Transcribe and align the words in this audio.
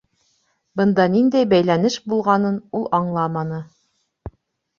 Бында 0.79 1.03
ниндәй 1.15 1.47
бәйләнеш 1.51 1.99
булғанын 2.15 2.57
ул 2.81 2.89
аңламаны. 3.01 3.61